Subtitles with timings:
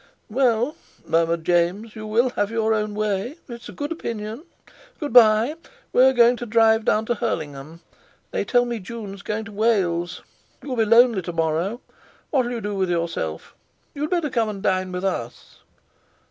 [0.31, 4.45] "Well," murmured James, "you will have your own way—it's a good opinion.
[4.99, 5.57] Good bye!
[5.93, 7.81] We're going to drive down to Hurlingham.
[8.31, 10.23] They tell me Jun's going to Wales.
[10.63, 11.81] You'll be lonely tomorrow.
[12.31, 13.53] What'll you do with yourself?
[13.93, 15.59] You'd better come and dine with us!"